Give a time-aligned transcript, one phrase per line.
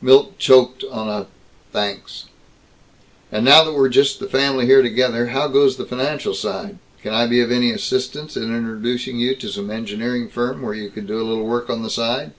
[0.00, 1.26] Milt choked on a
[1.70, 2.24] "Thanks."
[3.30, 6.78] "And now that we're just the family here together how goes the financial side?
[7.02, 10.88] Can I be of any assistance in introducing you to some engineering firm where you
[10.88, 12.32] could do a little work on the side?